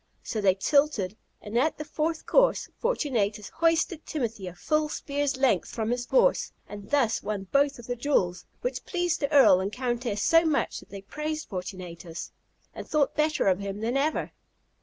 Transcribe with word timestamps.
So 0.23 0.41
they 0.41 0.55
tilted, 0.55 1.15
and, 1.43 1.55
at 1.59 1.77
the 1.77 1.85
fourth 1.85 2.25
course, 2.25 2.69
Fortunatus 2.79 3.49
hoisted 3.49 4.03
Timothy 4.03 4.47
a 4.47 4.55
full 4.55 4.89
spear's 4.89 5.37
length 5.37 5.69
from 5.69 5.91
his 5.91 6.07
horse, 6.07 6.53
and 6.67 6.89
thus 6.89 7.21
won 7.21 7.43
both 7.51 7.75
the 7.85 7.95
jewels, 7.95 8.47
which 8.61 8.83
pleased 8.83 9.19
the 9.19 9.31
Earl 9.31 9.59
and 9.59 9.71
Countess 9.71 10.23
so 10.23 10.43
much 10.43 10.79
that 10.79 10.89
they 10.89 11.03
praised 11.03 11.47
Fortunatus, 11.49 12.31
and 12.73 12.87
thought 12.89 13.13
better 13.15 13.45
of 13.45 13.59
him 13.59 13.81
than 13.81 13.95
ever. 13.95 14.31